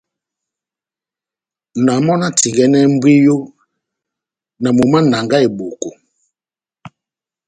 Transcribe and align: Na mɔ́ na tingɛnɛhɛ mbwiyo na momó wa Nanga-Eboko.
Na 1.85 1.93
mɔ́ 2.05 2.15
na 2.21 2.27
tingɛnɛhɛ 2.39 2.87
mbwiyo 2.93 3.35
na 4.61 4.69
momó 4.77 4.91
wa 4.99 5.05
Nanga-Eboko. 5.11 5.89